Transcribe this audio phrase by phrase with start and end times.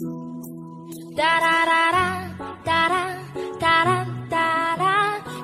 [0.00, 2.16] 哒哒哒哒
[2.64, 2.98] 哒哒
[3.60, 3.84] 哒哒
[4.30, 4.76] 哒哒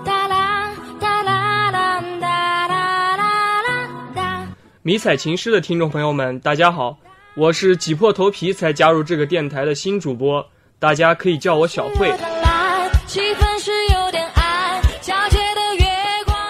[0.02, 4.48] 哒啦哒啦啦哒啦啦啦哒。
[4.82, 6.96] 迷彩情诗的听众朋友们，大家好，
[7.34, 10.46] 我是挤破头皮才加入这个电台的新主播，
[10.78, 12.10] 大家可以叫我小慧。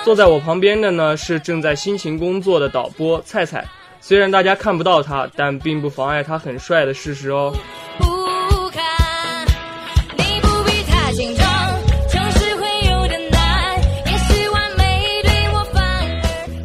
[0.04, 3.66] 坐在我旁边的呢是正在辛勤工作的导播菜菜，
[4.08, 7.52] 虽然大家看不到他，但并不妨碍他很帅的事实哦。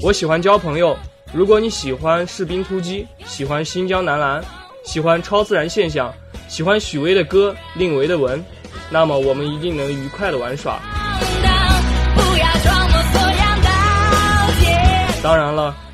[0.04, 0.96] 我喜欢交朋友，
[1.34, 4.40] 如果你喜欢士兵突击，喜欢新疆男篮，
[4.84, 6.14] 喜欢超自然现象，
[6.48, 8.46] 喜欢许巍的歌，令维的文，
[8.92, 10.80] 那么我们一定能愉快的玩耍。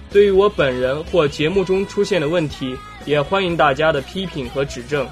[0.10, 2.76] 对于我本人或节目中出现的问题，
[3.06, 5.08] 也欢迎大家的批评和指正。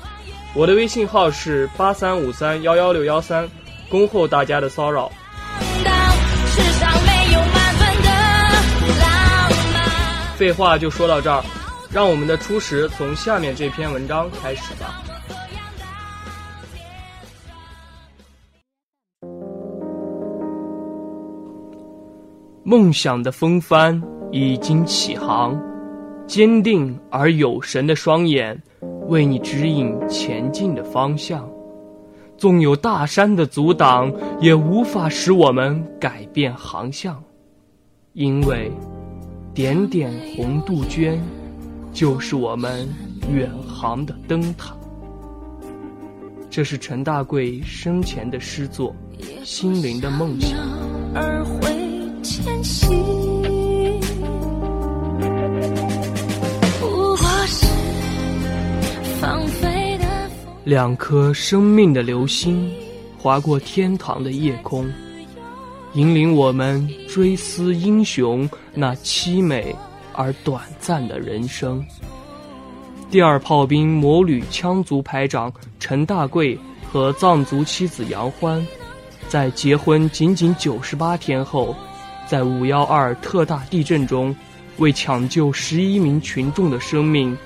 [0.56, 3.48] 我的微信号是八三五三幺幺六幺三，
[3.90, 5.12] 恭候大家的骚扰。
[10.38, 11.44] 废话就说到这儿，
[11.92, 15.02] 让我们的初识从下面这篇文章开始吧。
[22.64, 24.02] 梦想的风帆
[24.36, 25.58] 已经起航，
[26.28, 28.62] 坚定而有神的双眼
[29.08, 31.50] 为你指引前进的方向。
[32.36, 37.24] 纵有大山的阻挡，也无法使我们改变航向，
[38.12, 38.70] 因为
[39.54, 41.18] 点点红杜鹃
[41.94, 42.90] 就是我们
[43.32, 44.76] 远航的灯塔。
[46.50, 48.94] 这是陈大贵生前的诗作，
[49.46, 50.60] 《心灵的梦想》。
[51.16, 51.70] 而会
[52.22, 53.35] 前行，
[60.64, 62.72] 两颗生命的流星
[63.18, 64.92] 划过天堂的夜空，
[65.94, 69.76] 引领我们追思英雄那凄美
[70.14, 71.86] 而短暂的人生。
[73.12, 76.58] 第二炮兵摩旅羌族排长陈大贵
[76.92, 78.66] 和藏族妻子杨欢，
[79.30, 81.76] 在结婚仅仅九十八天后，
[82.28, 84.36] 在五幺二特大地震中，
[84.78, 87.38] 为抢救十一名群众的生命，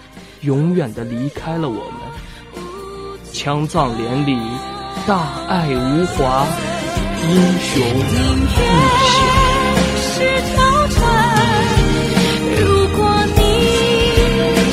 [0.42, 2.00] 永远的离开了我们。
[3.34, 4.38] 羌藏连理，
[5.08, 6.46] 大爱无华，
[7.24, 7.30] 英
[7.60, 7.82] 雄
[8.56, 8.60] 不
[9.06, 9.08] 朽。
[10.02, 10.16] 是
[10.52, 10.56] 条
[10.90, 10.98] 船，
[12.58, 12.62] 如
[12.98, 13.00] 果
[13.36, 13.40] 你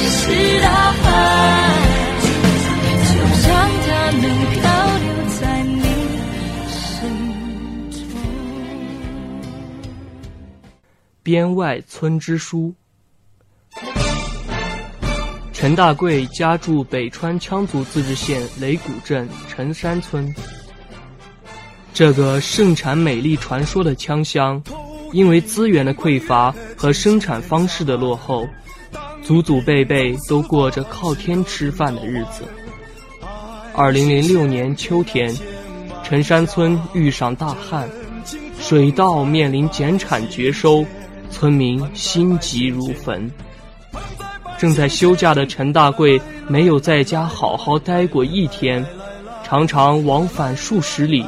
[0.08, 0.16] 是
[0.60, 1.04] 大海，
[3.04, 3.08] 就
[3.46, 3.50] 让
[3.86, 4.56] 它能漂
[4.98, 5.06] 流
[5.38, 5.78] 在你
[6.68, 6.74] 身
[7.90, 7.94] 中。
[11.22, 12.74] 编外村支书。
[15.66, 20.32] 陈大贵家住北川羌族自治县雷鼓镇陈山村。
[21.92, 24.62] 这个盛产美丽传说的羌乡，
[25.12, 28.46] 因为资源的匮乏和生产方式的落后，
[29.24, 32.44] 祖祖辈辈都过着靠天吃饭的日子。
[33.74, 35.34] 二零零六年秋天，
[36.04, 37.90] 陈山村遇上大旱，
[38.60, 40.84] 水稻面临减产绝收，
[41.28, 43.28] 村民心急如焚。
[44.58, 48.84] 正在休假的陈大贵没有在家好好待过一天，
[49.44, 51.24] 常常往返数十里，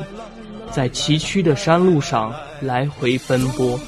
[0.70, 3.78] 在崎岖的山路上来回奔波。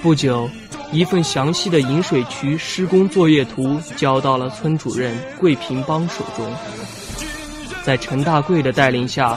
[0.00, 0.48] 不久，
[0.92, 6.46] 一份详细的引水渠施工作业图交到了村主任桂平帮手中。
[7.84, 9.36] 在陈大贵的带领下，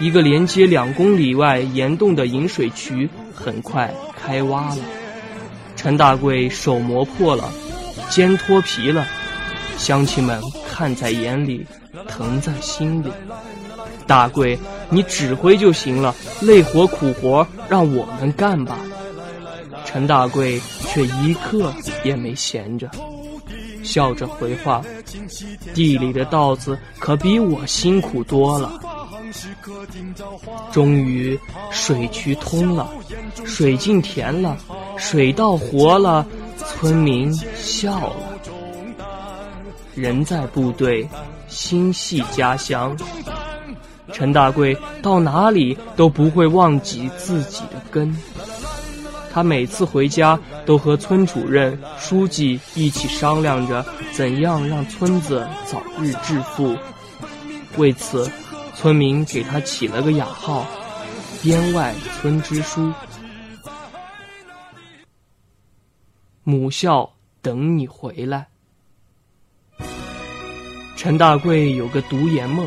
[0.00, 4.78] 一个连接两公里外岩洞的引水渠很快开挖了。
[5.76, 7.48] 陈大贵手磨破了。
[8.10, 9.06] 肩脱皮了，
[9.76, 11.66] 乡亲们看在眼里，
[12.08, 13.10] 疼在心里。
[14.06, 14.58] 大贵，
[14.88, 18.78] 你指挥就行了，累活苦活让我们干吧。
[19.84, 22.90] 陈大贵却一刻也没闲着，
[23.82, 24.82] 笑着回话
[25.74, 28.72] ：“地里的稻子可比我辛苦多了。”
[30.72, 31.38] 终于，
[31.70, 32.88] 水渠通了，
[33.44, 34.56] 水进田了，
[34.96, 36.26] 水稻活了。
[36.68, 38.16] 村民笑了，
[39.94, 41.08] 人在部队，
[41.48, 42.96] 心系家乡。
[44.12, 48.16] 陈大贵到哪里都不会忘记自己的根。
[49.32, 56.76] 他每次回家都和村主任、书记一起商量着怎样让村子早日致富。
[57.76, 58.30] 为此，
[58.74, 60.66] 村民给他起了个雅号——
[61.42, 62.92] 编外村支书。
[66.50, 67.12] 母校
[67.42, 68.46] 等你回来。
[70.96, 72.66] 陈大贵有个读研梦。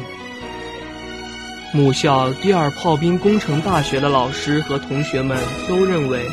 [1.73, 5.35] 母校第二炮兵工程大学的老师和同学们
[5.67, 6.23] 都认为，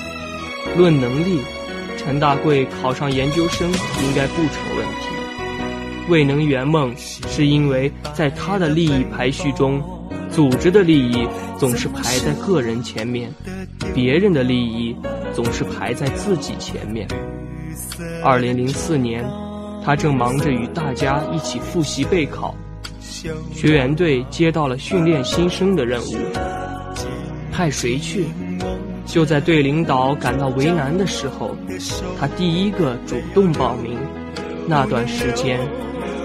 [0.76, 1.40] 论能力，
[1.96, 5.08] 陈大贵考上研究生应该不成问题。
[6.10, 9.82] 未能圆梦，是因为在他的利益排序中，
[10.30, 11.26] 组织的利益
[11.58, 13.32] 总是排在个人前面，
[13.94, 14.94] 别人的利益
[15.32, 17.08] 总是排在自己前面。
[18.24, 19.24] 二零零四年。
[19.84, 22.54] 他正忙着与大家一起复习备考，
[23.54, 26.14] 学员队接到了训练新生的任务，
[27.50, 28.26] 派谁去？
[29.06, 31.56] 就在队领导感到为难的时候，
[32.20, 33.96] 他第一个主动报名。
[34.66, 35.58] 那段时间，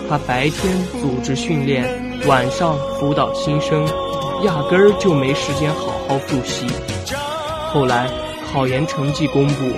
[0.09, 1.87] 他白天组织训练，
[2.27, 3.87] 晚上辅导新生，
[4.43, 6.67] 压根儿就没时间好好复习。
[7.71, 8.09] 后来
[8.51, 9.71] 考研成绩公布，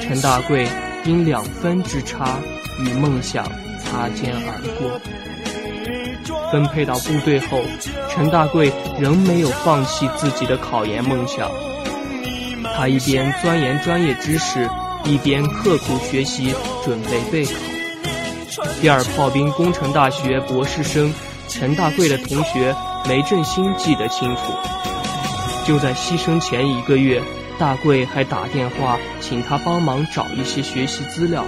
[0.00, 0.66] 陈大贵
[1.04, 2.38] 因两分之差。
[2.78, 3.44] 与梦想
[3.78, 4.98] 擦肩而过。
[6.50, 7.60] 分配到部队后，
[8.08, 11.50] 陈大贵仍没有放弃自己的考研梦想。
[12.74, 14.66] 他一边钻研专业知识，
[15.04, 17.52] 一边刻苦学习，准备备考。
[18.80, 21.12] 第二炮兵工程大学博士生
[21.48, 22.74] 陈大贵的同学
[23.06, 24.40] 梅振兴记得清楚。
[25.66, 27.20] 就在牺牲前一个月，
[27.60, 31.44] 大贵还打电话请他帮忙找一些学习资料。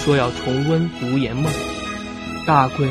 [0.00, 1.52] 说要重温读研梦，
[2.44, 2.88] 大贵，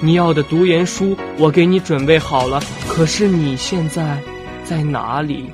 [0.00, 2.62] 你要的读研书我给你准备好了。
[2.88, 4.22] 可是你现在
[4.64, 5.50] 在哪里？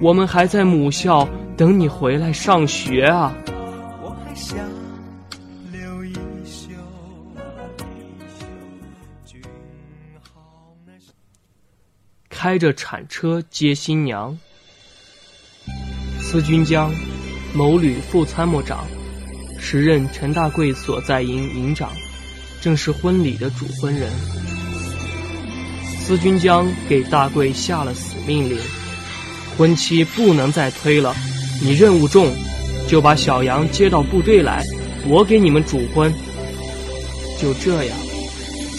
[0.00, 1.28] 我们还在母校
[1.58, 3.34] 等你回来上学啊
[4.00, 4.56] 我还想
[5.70, 6.14] 留一
[6.44, 6.70] 宿！
[12.30, 14.38] 开着铲车接新娘，
[16.30, 16.92] 司军江，
[17.54, 18.86] 某旅副参谋长。
[19.58, 21.90] 时任陈大贵所在营营长，
[22.60, 24.10] 正是婚礼的主婚人。
[25.98, 28.58] 司军江给大贵下了死命令：
[29.56, 31.16] 婚期不能再推了，
[31.62, 32.30] 你任务重，
[32.86, 34.62] 就把小杨接到部队来，
[35.06, 36.12] 我给你们主婚。
[37.40, 37.98] 就这样，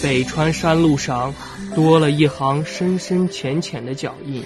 [0.03, 1.33] 北川山路上
[1.73, 4.43] 多了一行深深浅浅的脚印。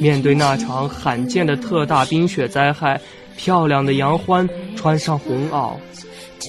[0.00, 3.00] 面对那场罕见的特大冰雪灾害。
[3.40, 5.74] 漂亮的杨欢穿上红袄，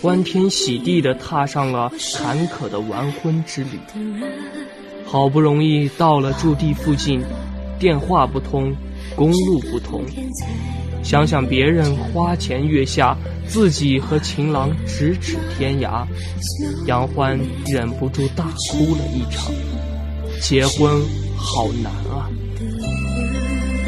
[0.02, 3.80] 欢天喜地地踏上了坎坷的完婚之旅。
[5.06, 7.22] 好不容易到了驻地附近，
[7.78, 8.76] 电话不通，
[9.16, 10.04] 公路不通。
[11.04, 13.16] 想想别人花前月下，
[13.48, 16.04] 自己和情郎咫尺天涯，
[16.88, 19.54] 杨欢忍不住大哭了一场。
[20.42, 21.00] 结婚
[21.38, 22.26] 好难啊！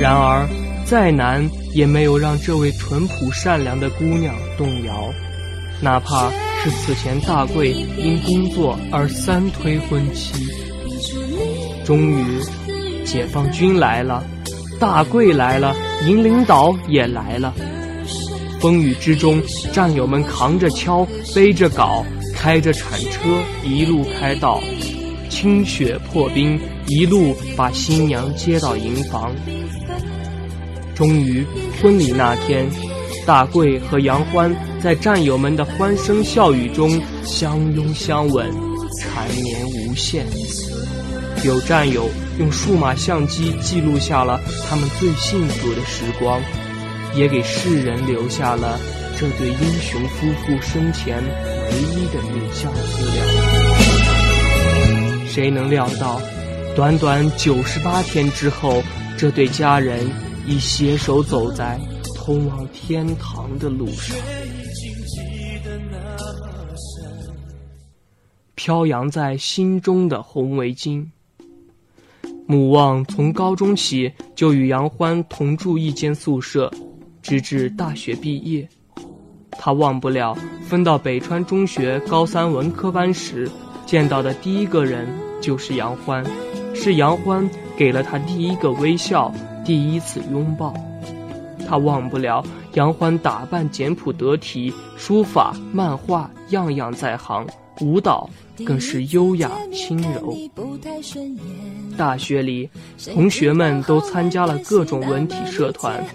[0.02, 0.50] 然而。
[0.84, 5.10] 再难也没有让这位淳朴善良的姑娘动摇，
[5.80, 6.30] 哪怕
[6.62, 10.34] 是此前大贵因工作而三推婚期。
[11.86, 12.26] 终于，
[13.06, 14.22] 解放军来了，
[14.82, 15.74] 大贵来了，
[16.06, 17.54] 营领导也来了。
[18.60, 22.04] 风雨之中，战友们扛着锹，背着镐，
[22.36, 24.60] 开着铲车，一路开道，
[25.30, 29.34] 清雪破冰，一路把新娘接到营房。
[31.02, 31.44] 终于，
[31.82, 32.70] 婚礼那天，
[33.26, 38.48] 大贵和杨欢在战友们的欢声笑语中相拥相吻，
[39.00, 40.28] 缠绵无限。
[41.44, 44.40] 有战友用数码相机记录下了
[44.70, 46.40] 他们最幸福的时光，
[47.16, 48.80] 也给世人留下了
[49.20, 53.24] 这对英雄夫妇生前唯一的影像资料。
[55.28, 56.22] 谁能料到，
[56.76, 58.84] 短短九十八天之后，
[59.18, 60.08] 这对家人。
[60.48, 61.80] 已携手走在
[62.16, 64.18] 通往天堂的路上，
[68.56, 71.06] 飘扬在心中的红围巾。
[72.48, 76.70] 母望从高中起就与杨欢同住一间宿舍，
[77.22, 78.68] 直至大学毕业。
[79.52, 83.50] 他忘不了分到北川中学高三文科班时，
[83.86, 85.08] 见到的第一个人
[85.40, 86.26] 就是杨欢，
[86.74, 87.48] 是杨欢
[87.82, 89.34] 给了他第一个微笑。
[89.66, 90.72] 第一次拥抱，
[91.68, 92.46] 他忘不了
[92.76, 97.44] 杨欢打扮简朴得体，书法、漫画样样在行，
[97.80, 98.30] 舞蹈
[98.64, 100.38] 更是优雅轻柔。
[101.98, 102.70] 大学里，
[103.12, 106.06] 同学们都参加了各种文体社团，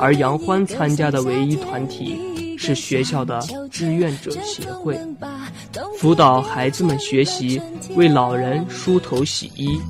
[0.00, 2.18] 而杨欢参加的唯一团体
[2.62, 3.42] 是学校的
[3.72, 4.96] 志愿者协会。
[5.98, 7.60] 辅导孩子们学习，
[7.96, 9.80] 为老人梳头洗衣。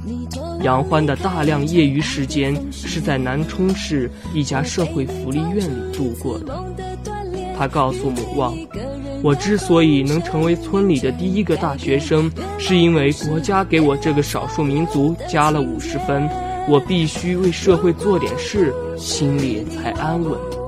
[0.62, 6.64] 杨欢的大量业余时间是在南充市一家社会福利院里度过的。
[7.58, 8.56] 他告诉母望，
[9.22, 16.26] 我之所以能成为村里的第一个大学生，是因为国家给我这个少数民族加了五十分。
[16.68, 20.61] 我必须为社会做点事，心里才安稳。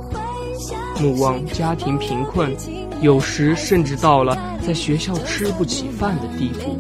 [1.01, 2.55] 母望家庭贫困，
[3.01, 6.79] 有时甚至到了在学校吃不起饭的地步。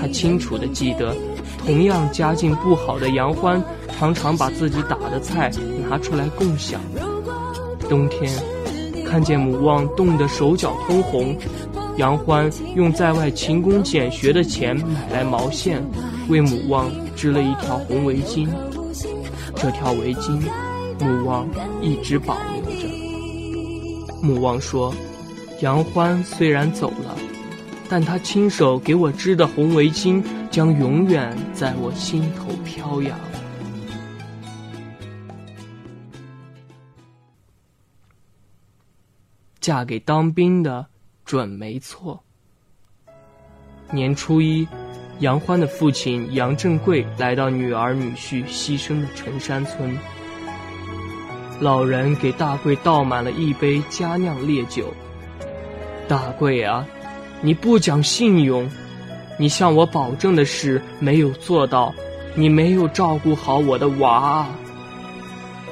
[0.00, 1.14] 他清楚地记得，
[1.58, 3.62] 同样家境不好的杨欢，
[3.98, 5.50] 常常把自己打的菜
[5.88, 6.80] 拿出来共享。
[7.88, 8.30] 冬天，
[9.06, 11.36] 看见母望冻得手脚通红，
[11.96, 15.82] 杨欢用在外勤工俭学的钱买来毛线，
[16.28, 18.48] 为母望织了一条红围巾。
[19.56, 20.40] 这条围巾，
[21.00, 21.48] 母旺
[21.82, 22.88] 一直保留着。
[24.22, 24.94] 母旺说
[25.60, 27.16] ：“杨欢虽然走了，
[27.88, 33.18] 但他亲手给我织的红围巾将永远在我心头飘扬。”
[39.60, 40.86] 嫁给当兵的，
[41.24, 42.22] 准没错。
[43.90, 44.66] 年初一，
[45.20, 49.96] 杨欢的父亲杨振贵来到女儿女婿牺牲的陈山村。
[51.60, 54.92] 老人给大贵倒满了一杯佳酿烈酒。
[56.08, 56.86] 大贵啊，
[57.40, 58.68] 你不讲信用，
[59.38, 61.94] 你向我保证的事没有做到，
[62.34, 64.46] 你没有照顾好我的娃。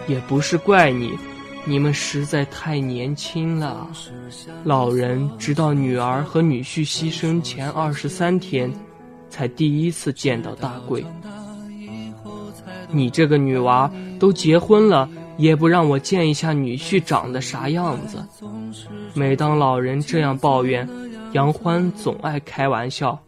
[0.06, 1.18] 也不是怪你。
[1.64, 3.86] 你们实在太年轻了。
[4.64, 8.68] 老人直到女儿和女婿牺牲前二十三天，
[9.30, 11.06] 才第一次见到大贵。
[12.90, 18.24] 你这个女娃都结婚了，也不让我见一下女婿长得啥样子。
[19.14, 20.88] 每当老人这样抱怨，
[21.32, 23.18] 杨欢总爱开玩笑：“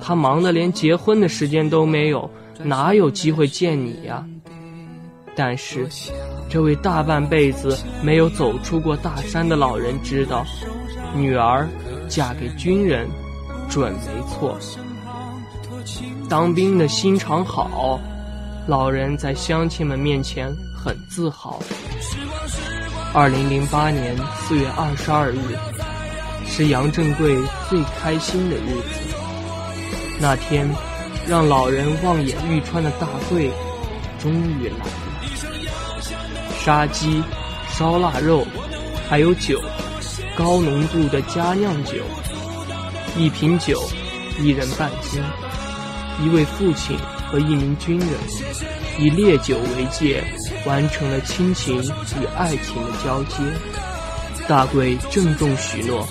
[0.00, 2.30] 他忙得连结婚的时间都没有，
[2.62, 4.26] 哪有机会见你呀？”
[5.34, 5.86] 但是。
[6.48, 10.46] 这位大半辈子没有走出过大山的老人知道，
[11.12, 11.68] 女儿
[12.08, 13.08] 嫁给军人
[13.68, 14.56] 准没错。
[16.28, 18.00] 当兵的心肠好，
[18.68, 20.54] 老人在乡亲们面前
[20.86, 21.60] 很自豪。
[23.12, 25.58] 二零零八年四月二十二日，
[26.46, 27.36] 是杨振贵
[27.68, 29.16] 最开心的日子。
[30.20, 30.70] 那天，
[31.26, 33.50] 让老人望眼欲穿的大贵，
[34.20, 34.84] 终于来了。
[36.60, 37.20] 杀鸡、
[37.68, 38.46] 烧腊肉，
[39.08, 39.60] 还有酒，
[40.36, 41.94] 高浓度的佳酿酒，
[43.16, 43.82] 一瓶酒，
[44.38, 45.20] 一人半斤。
[46.24, 46.96] 一位父亲
[47.28, 48.08] 和一名军人，
[49.00, 50.24] 以烈酒为戒，
[50.66, 53.36] 完成了亲情与爱情的交接。
[54.48, 56.06] 大贵郑重许诺：“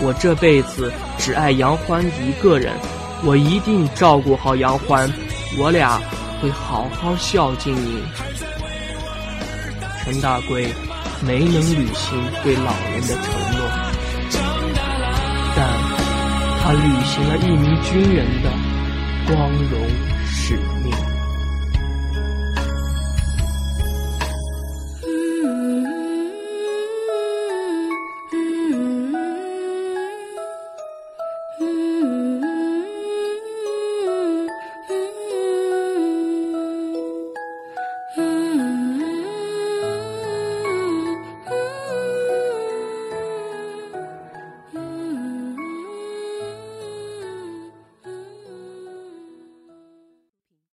[0.00, 2.72] 我这辈子只爱杨欢一个人，
[3.24, 5.12] 我一定照顾好杨欢，
[5.58, 6.00] 我俩
[6.40, 8.02] 会好好孝敬你。”
[10.04, 10.72] 陈大贵
[11.20, 13.60] 没能履行对老人的承诺，
[15.54, 15.58] 但
[16.62, 18.50] 他履行了一名军人的
[19.26, 19.86] 光荣
[20.26, 20.97] 使命。